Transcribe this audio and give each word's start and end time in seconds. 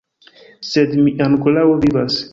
Sed 0.69 0.97
mi 1.03 1.15
ankoraŭ 1.27 1.71
vivas. 1.85 2.23